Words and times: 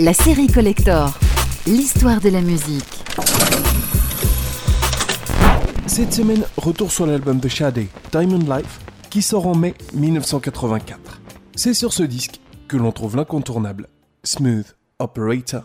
La 0.00 0.14
série 0.14 0.46
Collector, 0.46 1.12
l'histoire 1.66 2.20
de 2.20 2.30
la 2.30 2.40
musique. 2.40 3.04
Cette 5.86 6.12
semaine, 6.12 6.44
retour 6.56 6.90
sur 6.90 7.06
l'album 7.06 7.38
de 7.38 7.48
Shadé, 7.48 7.88
Diamond 8.10 8.38
Life, 8.38 8.80
qui 9.10 9.22
sort 9.22 9.46
en 9.46 9.54
mai 9.54 9.74
1984. 9.94 11.20
C'est 11.54 11.74
sur 11.74 11.92
ce 11.92 12.02
disque 12.02 12.40
que 12.68 12.76
l'on 12.76 12.90
trouve 12.90 13.16
l'incontournable 13.16 13.88
Smooth 14.24 14.76
Operator. 14.98 15.64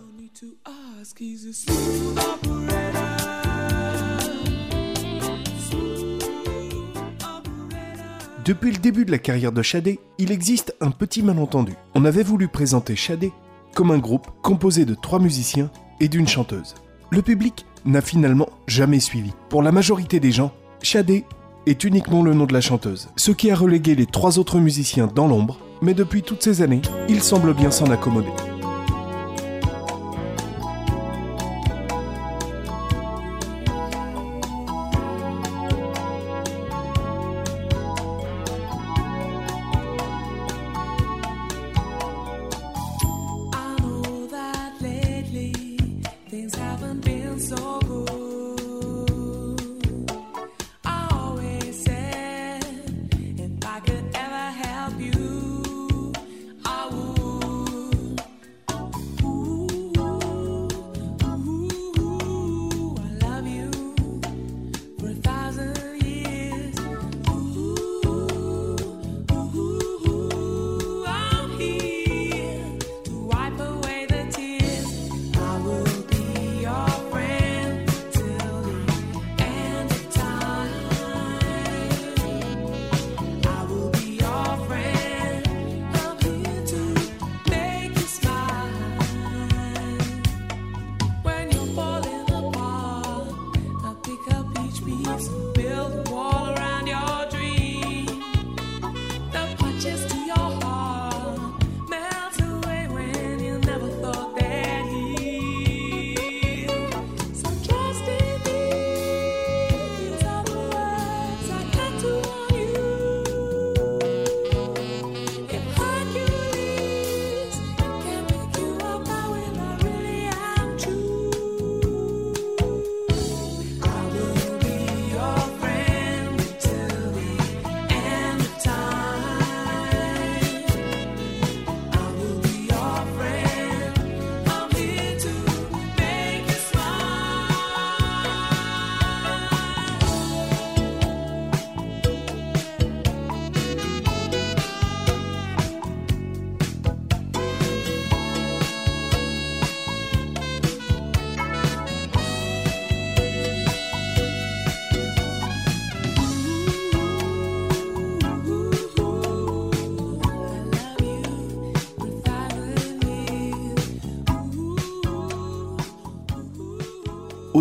Depuis 8.45 8.71
le 8.71 8.77
début 8.77 9.05
de 9.05 9.11
la 9.11 9.19
carrière 9.19 9.51
de 9.51 9.61
Shadé, 9.61 9.99
il 10.19 10.31
existe 10.31 10.75
un 10.81 10.91
petit 10.91 11.23
malentendu. 11.23 11.73
On 11.95 12.05
avait 12.05 12.23
voulu 12.23 12.47
présenter 12.47 12.95
Shadé 12.95 13.31
comme 13.77 13.91
un 13.91 13.99
groupe 13.99 14.25
composé 14.41 14.85
de 14.85 14.95
trois 14.95 15.19
musiciens 15.19 15.69
et 15.99 16.07
d'une 16.07 16.27
chanteuse. 16.27 16.73
Le 17.11 17.21
public 17.21 17.67
n'a 17.85 18.01
finalement 18.01 18.49
jamais 18.65 18.99
suivi. 18.99 19.33
Pour 19.49 19.61
la 19.61 19.71
majorité 19.71 20.19
des 20.19 20.31
gens, 20.31 20.51
Shadé 20.81 21.25
est 21.67 21.83
uniquement 21.83 22.23
le 22.23 22.33
nom 22.33 22.45
de 22.45 22.53
la 22.53 22.61
chanteuse, 22.61 23.09
ce 23.17 23.31
qui 23.31 23.51
a 23.51 23.55
relégué 23.55 23.93
les 23.93 24.07
trois 24.07 24.39
autres 24.39 24.57
musiciens 24.57 25.05
dans 25.05 25.27
l'ombre, 25.27 25.59
mais 25.83 25.93
depuis 25.93 26.23
toutes 26.23 26.41
ces 26.41 26.63
années, 26.63 26.81
il 27.07 27.21
semble 27.21 27.53
bien 27.53 27.69
s'en 27.69 27.91
accommoder. 27.91 28.33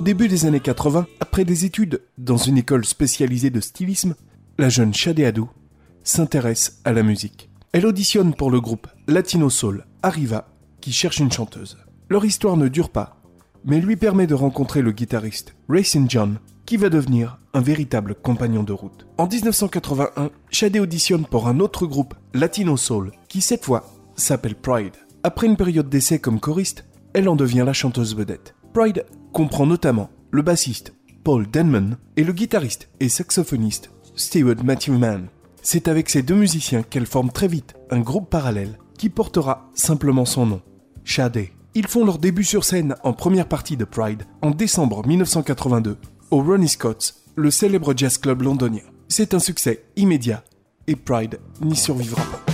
Début 0.06 0.28
des 0.28 0.47
années 0.47 0.61
80, 0.61 1.09
après 1.19 1.44
des 1.44 1.65
études 1.65 2.00
dans 2.17 2.37
une 2.37 2.59
école 2.59 2.84
spécialisée 2.84 3.50
de 3.50 3.59
stylisme, 3.59 4.15
la 4.56 4.69
jeune 4.69 4.94
Shadé 4.94 5.25
Adou 5.25 5.50
s'intéresse 6.05 6.81
à 6.84 6.93
la 6.93 7.03
musique. 7.03 7.50
Elle 7.72 7.87
auditionne 7.87 8.33
pour 8.33 8.53
le 8.53 8.61
groupe 8.61 8.87
Latino 9.09 9.50
Soul 9.50 9.84
Arriva, 10.05 10.47
qui 10.81 10.93
cherche 10.93 11.19
une 11.19 11.33
chanteuse. 11.33 11.77
Leur 12.09 12.25
histoire 12.25 12.56
ne 12.56 12.69
dure 12.69 12.91
pas, 12.91 13.21
mais 13.65 13.81
lui 13.81 13.97
permet 13.97 14.28
de 14.28 14.34
rencontrer 14.34 14.81
le 14.81 14.93
guitariste 14.93 15.56
Racing 15.69 16.09
John, 16.09 16.38
qui 16.67 16.77
va 16.77 16.88
devenir 16.88 17.41
un 17.53 17.61
véritable 17.61 18.15
compagnon 18.15 18.62
de 18.62 18.73
route. 18.73 19.09
En 19.19 19.27
1981, 19.27 20.31
Shadé 20.53 20.78
auditionne 20.78 21.27
pour 21.27 21.49
un 21.49 21.59
autre 21.59 21.84
groupe 21.84 22.15
Latino 22.33 22.77
Soul, 22.77 23.11
qui 23.27 23.41
cette 23.41 23.65
fois 23.65 23.93
s'appelle 24.15 24.55
Pride. 24.55 24.94
Après 25.25 25.49
une 25.49 25.56
période 25.56 25.88
d'essai 25.88 26.21
comme 26.21 26.38
choriste, 26.38 26.84
elle 27.12 27.28
en 27.28 27.34
devient 27.34 27.65
la 27.67 27.73
chanteuse 27.73 28.15
vedette. 28.15 28.55
Pride 28.73 29.05
comprend 29.32 29.66
notamment 29.66 30.10
le 30.31 30.42
bassiste 30.42 30.94
Paul 31.25 31.50
Denman 31.50 31.97
et 32.16 32.25
le 32.25 32.32
guitariste 32.32 32.88
et 33.00 33.09
saxophoniste 33.09 33.91
Stewart 34.14 34.62
Matthewman. 34.64 35.26
C'est 35.62 35.88
avec 35.88 36.09
ces 36.09 36.22
deux 36.22 36.34
musiciens 36.34 36.82
qu'elle 36.82 37.06
forme 37.06 37.31
très 37.31 37.48
vite 37.48 37.75
un 37.91 38.00
groupe 38.00 38.31
parallèle 38.31 38.78
qui 38.97 39.10
portera 39.10 39.69
simplement 39.75 40.25
son 40.25 40.47
nom, 40.47 40.62
Shadé. 41.04 41.53
Ils 41.75 41.88
font 41.88 42.04
leur 42.04 42.19
début 42.19 42.44
sur 42.44 42.64
scène 42.64 42.94
en 43.03 43.12
première 43.12 43.48
partie 43.48 43.76
de 43.76 43.84
Pride 43.84 44.22
en 44.41 44.50
décembre 44.50 45.06
1982 45.06 45.98
au 46.31 46.43
Ronnie 46.43 46.69
Scott's, 46.69 47.22
le 47.34 47.50
célèbre 47.50 47.93
jazz 47.97 48.19
club 48.19 48.43
londonien. 48.43 48.82
C'est 49.08 49.34
un 49.34 49.38
succès 49.38 49.84
immédiat 49.97 50.43
et 50.87 50.97
Pride 50.97 51.41
n'y 51.60 51.76
survivra 51.76 52.22
pas. 52.22 52.46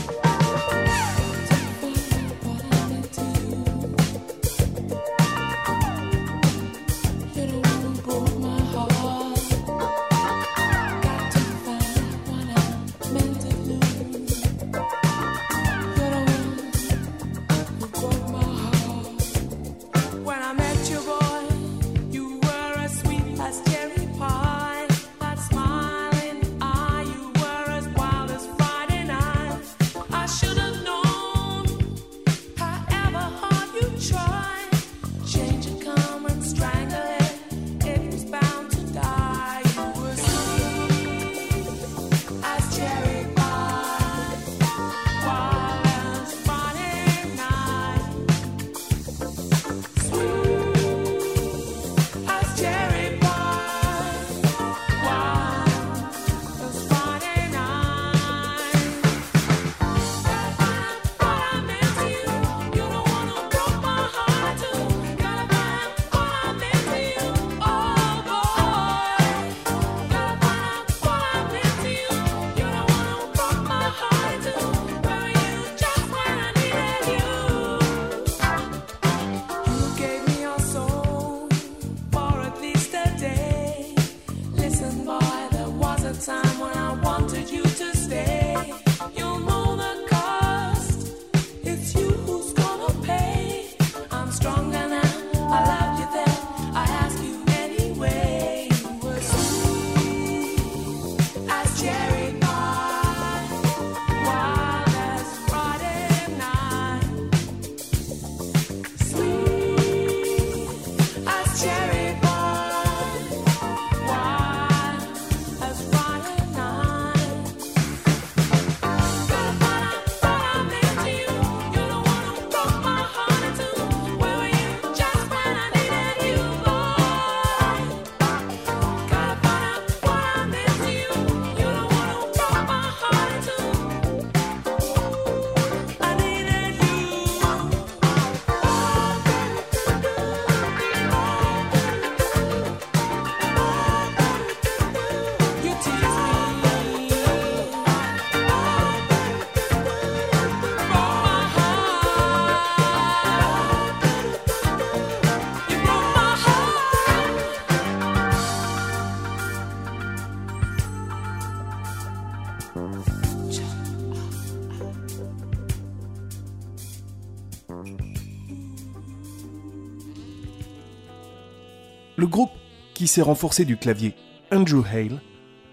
s'est 173.06 173.22
renforcé 173.22 173.64
du 173.64 173.76
clavier 173.76 174.14
Andrew 174.50 174.82
Hale, 174.84 175.20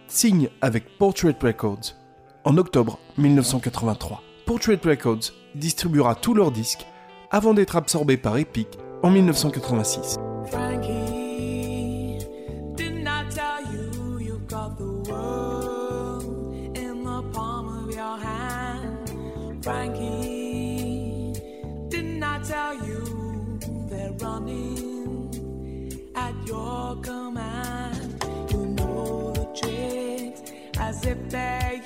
signe 0.07 0.49
avec 0.61 0.97
Portrait 0.97 1.35
Records 1.41 1.95
en 2.43 2.57
octobre 2.57 2.99
1983. 3.17 4.21
Portrait 4.45 4.79
Records 4.83 5.33
distribuera 5.55 6.15
tous 6.15 6.33
leurs 6.33 6.51
disques 6.51 6.85
avant 7.31 7.53
d'être 7.53 7.75
absorbé 7.75 8.17
par 8.17 8.37
Epic 8.37 8.67
en 9.03 9.09
1986. 9.09 10.18
as 30.99 31.05
if 31.05 31.29
they 31.29 31.78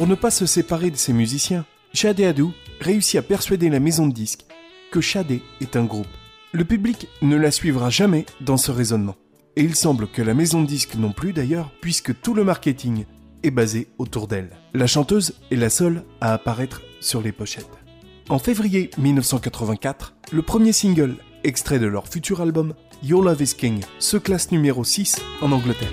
Pour 0.00 0.08
ne 0.08 0.14
pas 0.14 0.30
se 0.30 0.46
séparer 0.46 0.90
de 0.90 0.96
ses 0.96 1.12
musiciens, 1.12 1.66
Shadé 1.92 2.24
Adou 2.24 2.54
réussit 2.80 3.16
à 3.16 3.22
persuader 3.22 3.68
la 3.68 3.80
maison 3.80 4.06
de 4.06 4.14
disques 4.14 4.46
que 4.90 5.02
Shadé 5.02 5.42
est 5.60 5.76
un 5.76 5.84
groupe. 5.84 6.06
Le 6.52 6.64
public 6.64 7.06
ne 7.20 7.36
la 7.36 7.50
suivra 7.50 7.90
jamais 7.90 8.24
dans 8.40 8.56
ce 8.56 8.70
raisonnement. 8.70 9.16
Et 9.56 9.62
il 9.62 9.74
semble 9.74 10.08
que 10.08 10.22
la 10.22 10.32
maison 10.32 10.62
de 10.62 10.66
disques 10.66 10.94
non 10.94 11.12
plus 11.12 11.34
d'ailleurs, 11.34 11.70
puisque 11.82 12.18
tout 12.18 12.32
le 12.32 12.44
marketing 12.44 13.04
est 13.42 13.50
basé 13.50 13.88
autour 13.98 14.26
d'elle. 14.26 14.56
La 14.72 14.86
chanteuse 14.86 15.34
est 15.50 15.56
la 15.56 15.68
seule 15.68 16.02
à 16.22 16.32
apparaître 16.32 16.80
sur 17.02 17.20
les 17.20 17.32
pochettes. 17.32 17.68
En 18.30 18.38
février 18.38 18.88
1984, 18.96 20.14
le 20.32 20.40
premier 20.40 20.72
single, 20.72 21.16
extrait 21.44 21.78
de 21.78 21.86
leur 21.86 22.08
futur 22.08 22.40
album, 22.40 22.72
Your 23.02 23.22
Love 23.22 23.42
is 23.42 23.54
King, 23.54 23.82
se 23.98 24.16
classe 24.16 24.50
numéro 24.50 24.82
6 24.82 25.20
en 25.42 25.52
Angleterre. 25.52 25.92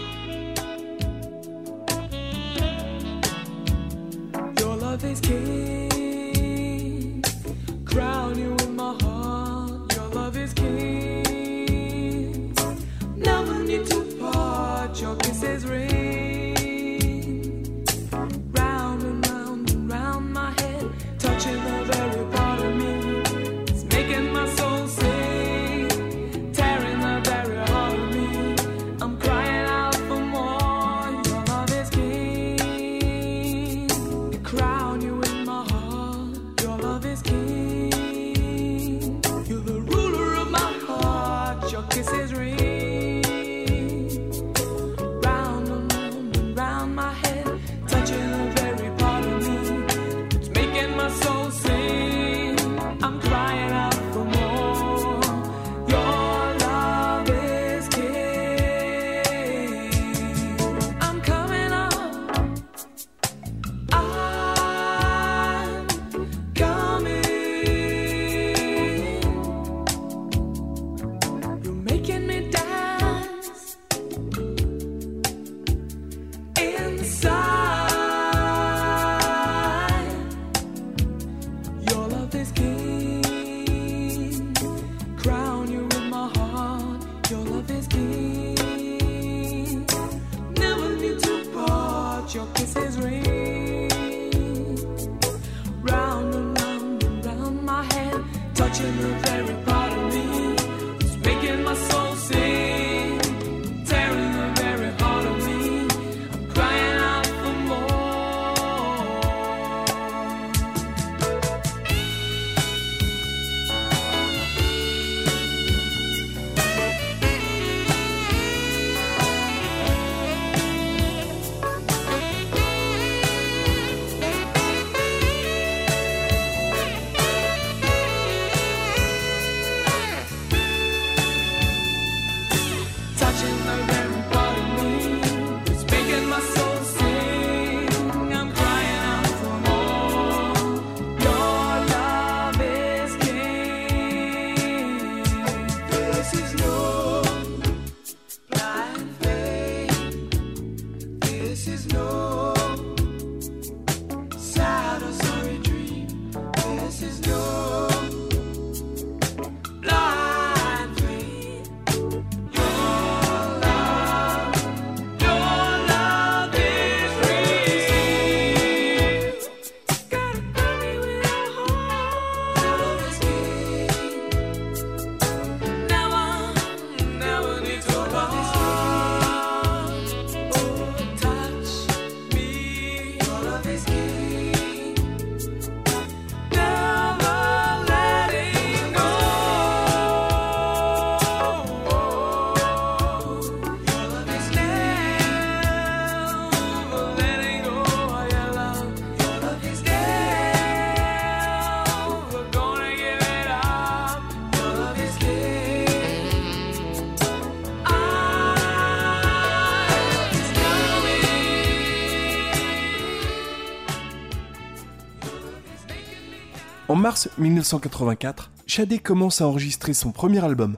En 217.07 217.11
mars 217.11 217.29
1984, 217.37 218.51
Shadé 218.65 218.99
commence 218.99 219.39
à 219.39 219.47
enregistrer 219.47 219.93
son 219.93 220.11
premier 220.11 220.43
album, 220.43 220.75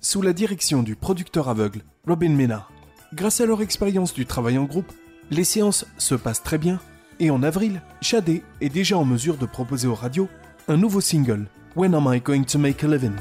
sous 0.00 0.22
la 0.22 0.32
direction 0.32 0.82
du 0.82 0.96
producteur 0.96 1.50
aveugle 1.50 1.82
Robin 2.06 2.30
Ménard. 2.30 2.72
Grâce 3.12 3.42
à 3.42 3.46
leur 3.46 3.60
expérience 3.60 4.14
du 4.14 4.24
travail 4.24 4.56
en 4.56 4.64
groupe, 4.64 4.90
les 5.30 5.44
séances 5.44 5.84
se 5.98 6.14
passent 6.14 6.42
très 6.42 6.56
bien, 6.56 6.80
et 7.20 7.28
en 7.28 7.42
avril, 7.42 7.82
Shadé 8.00 8.42
est 8.62 8.70
déjà 8.70 8.96
en 8.96 9.04
mesure 9.04 9.36
de 9.36 9.44
proposer 9.44 9.86
aux 9.86 9.94
radios 9.94 10.30
un 10.66 10.78
nouveau 10.78 11.02
single, 11.02 11.46
When 11.76 11.94
Am 11.94 12.10
I 12.10 12.20
Going 12.20 12.44
to 12.44 12.58
Make 12.58 12.82
a 12.82 12.86
Living? 12.86 13.12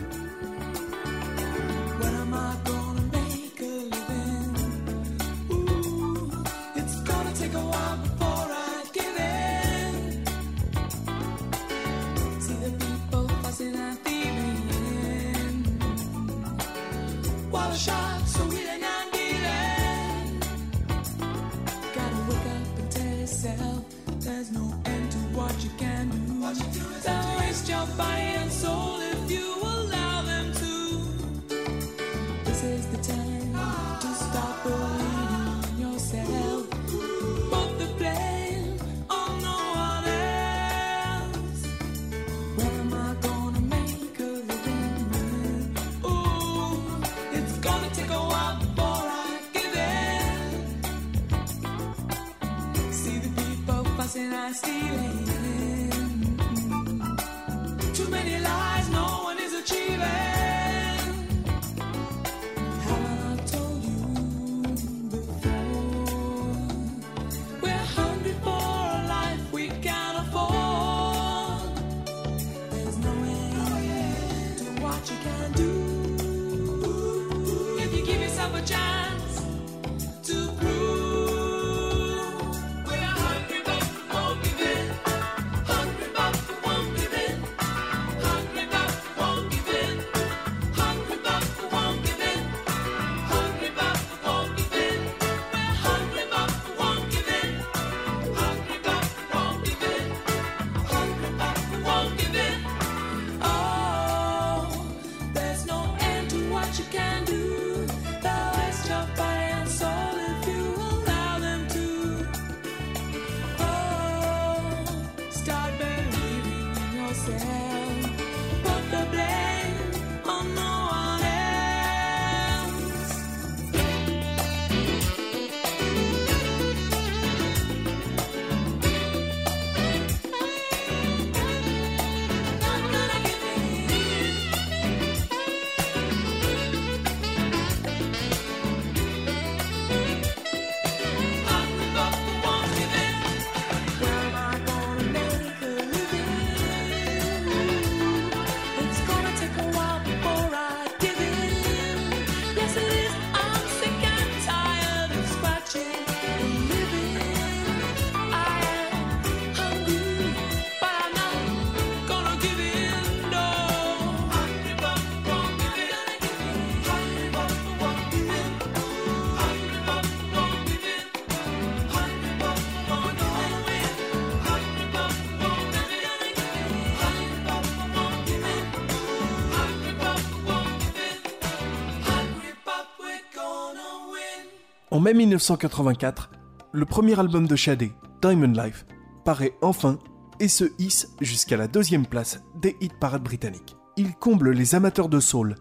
En 184.95 185.01
mai 185.01 185.13
1984, 185.13 186.29
le 186.71 186.85
premier 186.85 187.19
album 187.19 187.49
de 187.49 187.57
Shadé, 187.57 187.91
Diamond 188.21 188.53
Life, 188.53 188.85
paraît 189.25 189.51
enfin 189.61 189.99
et 190.39 190.47
se 190.47 190.63
hisse 190.79 191.09
jusqu'à 191.19 191.57
la 191.57 191.67
deuxième 191.67 192.05
place 192.05 192.41
des 192.61 192.77
hit 192.79 192.93
parades 192.97 193.25
britanniques. 193.25 193.75
Il 193.97 194.15
comble 194.15 194.51
les 194.51 194.73
amateurs 194.73 195.09
de 195.09 195.19
soul 195.19 195.55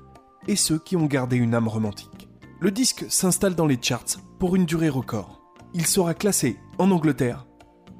et 0.46 0.54
ceux 0.54 0.78
qui 0.78 0.94
ont 0.94 1.06
gardé 1.06 1.34
une 1.34 1.56
âme 1.56 1.66
romantique. 1.66 2.28
Le 2.60 2.70
disque 2.70 3.06
s'installe 3.08 3.56
dans 3.56 3.66
les 3.66 3.82
charts 3.82 4.20
pour 4.38 4.54
une 4.54 4.66
durée 4.66 4.88
record. 4.88 5.42
Il 5.74 5.84
sera 5.84 6.14
classé 6.14 6.56
en 6.78 6.92
Angleterre 6.92 7.44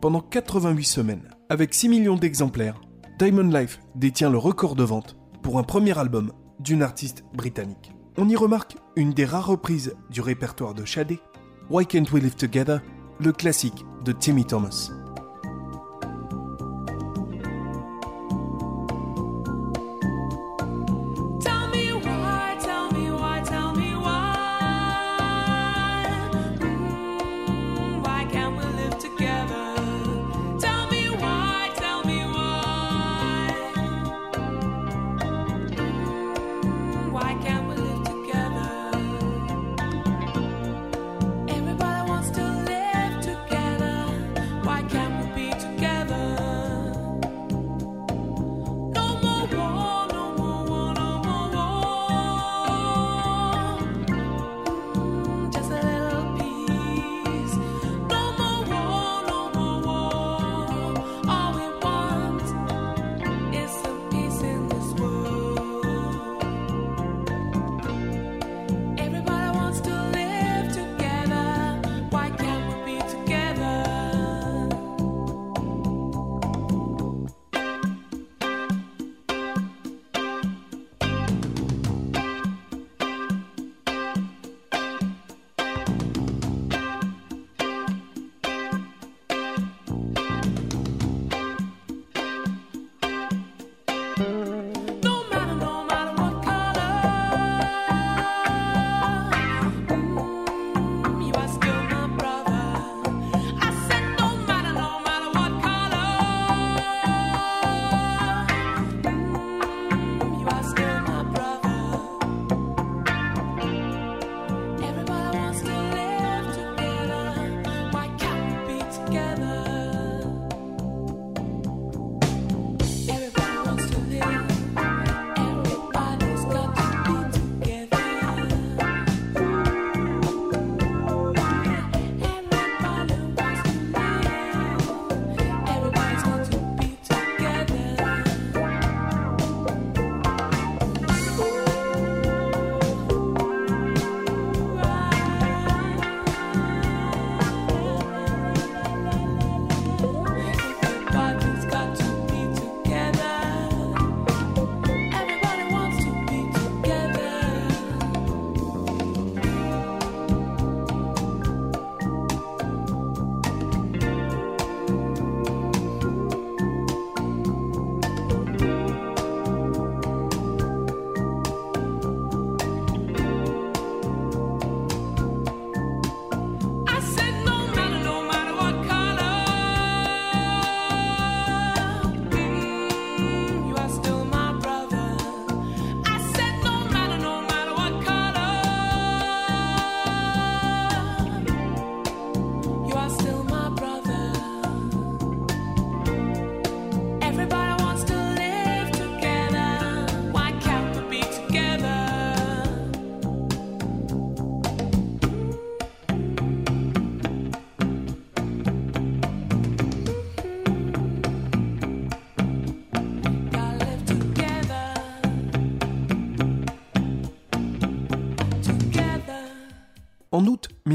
pendant 0.01 0.21
88 0.21 0.85
semaines. 0.85 1.29
Avec 1.49 1.75
6 1.75 1.89
millions 1.89 2.17
d'exemplaires, 2.17 2.81
Diamond 3.19 3.51
Life 3.51 3.81
détient 3.97 4.31
le 4.31 4.39
record 4.39 4.77
de 4.77 4.85
vente 4.85 5.17
pour 5.43 5.59
un 5.59 5.65
premier 5.65 5.99
album 5.99 6.31
d'une 6.61 6.85
artiste 6.85 7.25
britannique. 7.35 7.94
On 8.17 8.29
y 8.29 8.37
remarque 8.37 8.77
une 8.95 9.13
des 9.13 9.25
rares 9.25 9.49
reprises 9.49 9.97
du 10.09 10.21
répertoire 10.21 10.73
de 10.73 10.85
Shadé, 10.85 11.19
Why 11.69 11.85
Can't 11.85 12.13
We 12.13 12.23
Live 12.23 12.37
Together, 12.37 12.81
le 13.19 13.33
classique 13.33 13.85
de 14.05 14.13
Timmy 14.13 14.45
Thomas. 14.45 14.93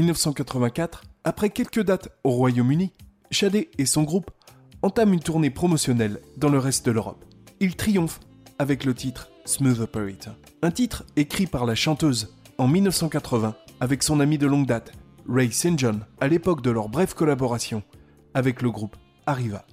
1984, 0.00 1.04
après 1.24 1.50
quelques 1.50 1.82
dates 1.82 2.08
au 2.24 2.30
Royaume-Uni, 2.30 2.92
Shadé 3.30 3.70
et 3.76 3.84
son 3.84 4.02
groupe 4.02 4.30
entament 4.80 5.12
une 5.12 5.20
tournée 5.20 5.50
promotionnelle 5.50 6.20
dans 6.38 6.48
le 6.48 6.58
reste 6.58 6.86
de 6.86 6.90
l'Europe. 6.90 7.24
Ils 7.60 7.76
triomphent 7.76 8.20
avec 8.58 8.84
le 8.84 8.94
titre 8.94 9.30
Smooth 9.44 9.80
Operator, 9.80 10.34
un 10.62 10.70
titre 10.70 11.04
écrit 11.16 11.46
par 11.46 11.66
la 11.66 11.74
chanteuse 11.74 12.34
en 12.56 12.66
1980 12.66 13.54
avec 13.80 14.02
son 14.02 14.20
ami 14.20 14.38
de 14.38 14.46
longue 14.46 14.66
date, 14.66 14.92
Ray 15.28 15.52
St. 15.52 15.78
John, 15.78 16.06
à 16.20 16.28
l'époque 16.28 16.62
de 16.62 16.70
leur 16.70 16.88
brève 16.88 17.14
collaboration 17.14 17.82
avec 18.32 18.62
le 18.62 18.70
groupe 18.70 18.96
Arriva. 19.26 19.66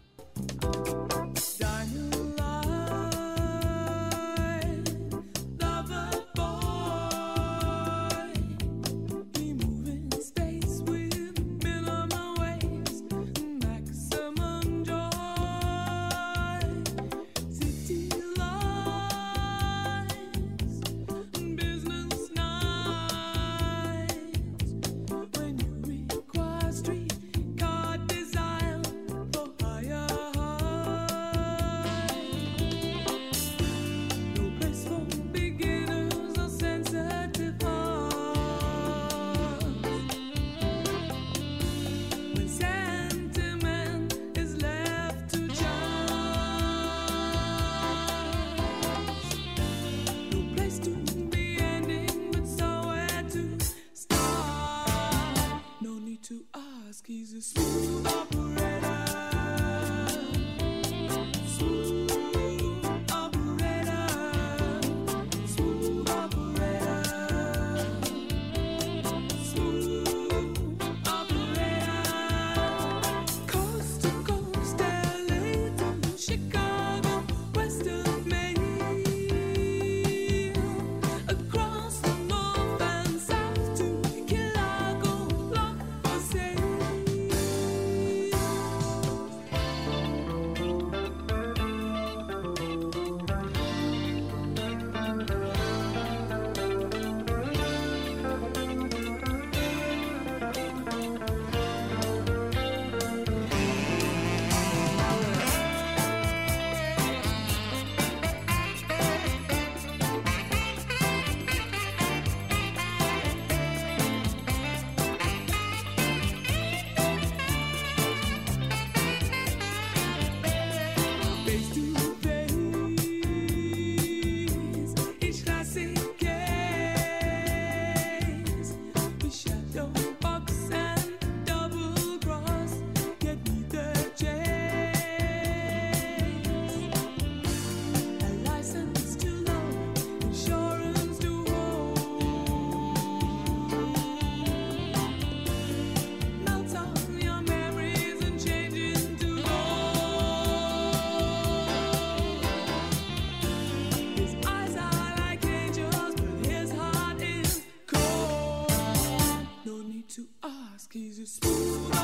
Jesus. 160.97 161.38
smooth. 161.43 161.96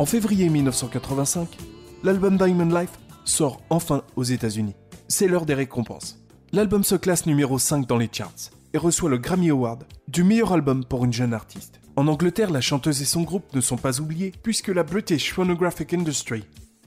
En 0.00 0.06
février 0.06 0.48
1985, 0.48 1.58
l'album 2.04 2.38
Diamond 2.38 2.74
Life 2.74 2.98
sort 3.26 3.60
enfin 3.68 4.02
aux 4.16 4.22
États-Unis. 4.22 4.74
C'est 5.08 5.28
l'heure 5.28 5.44
des 5.44 5.52
récompenses. 5.52 6.24
L'album 6.52 6.84
se 6.84 6.94
classe 6.94 7.26
numéro 7.26 7.58
5 7.58 7.86
dans 7.86 7.98
les 7.98 8.08
charts 8.10 8.50
et 8.72 8.78
reçoit 8.78 9.10
le 9.10 9.18
Grammy 9.18 9.50
Award 9.50 9.84
du 10.08 10.24
meilleur 10.24 10.54
album 10.54 10.86
pour 10.86 11.04
une 11.04 11.12
jeune 11.12 11.34
artiste. 11.34 11.82
En 11.96 12.06
Angleterre, 12.06 12.48
la 12.48 12.62
chanteuse 12.62 13.02
et 13.02 13.04
son 13.04 13.24
groupe 13.24 13.54
ne 13.54 13.60
sont 13.60 13.76
pas 13.76 14.00
oubliés 14.00 14.32
puisque 14.42 14.68
la 14.68 14.84
British 14.84 15.34
Phonographic 15.34 15.92
Industry 15.92 16.44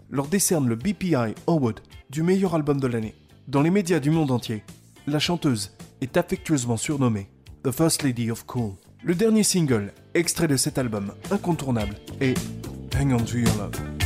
leur 0.09 0.25
décerne 0.25 0.67
le 0.67 0.75
BPI 0.75 1.35
Award 1.45 1.81
du 2.09 2.23
meilleur 2.23 2.55
album 2.55 2.79
de 2.79 2.87
l'année. 2.87 3.13
Dans 3.47 3.61
les 3.61 3.69
médias 3.69 3.99
du 3.99 4.09
monde 4.09 4.31
entier, 4.31 4.63
la 5.05 5.19
chanteuse 5.19 5.75
est 6.01 6.17
affectueusement 6.17 6.77
surnommée 6.77 7.29
The 7.63 7.69
First 7.69 8.01
Lady 8.01 8.31
of 8.31 8.43
Cool. 8.47 8.71
Le 9.03 9.13
dernier 9.13 9.43
single, 9.43 9.93
extrait 10.15 10.47
de 10.47 10.57
cet 10.57 10.79
album 10.79 11.11
incontournable, 11.29 11.97
est 12.19 12.35
Hang 12.93 13.11
On 13.11 13.25
To 13.25 13.39
Your 13.39 13.55
Love. 13.55 14.02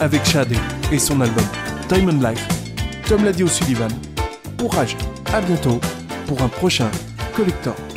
Avec 0.00 0.24
Shadé 0.24 0.56
et 0.90 0.98
son 0.98 1.20
album 1.20 1.44
Diamond 1.88 2.28
Life, 2.28 2.48
Tom 3.06 3.24
l'a 3.24 3.32
dit 3.32 3.46
Sullivan. 3.48 3.90
Courage, 4.58 4.96
à 5.32 5.40
bientôt 5.40 5.80
pour 6.26 6.42
un 6.42 6.48
prochain 6.48 6.90
Collector. 7.36 7.93